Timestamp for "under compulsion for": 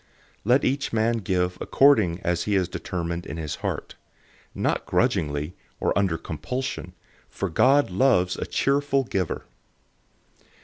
5.95-7.49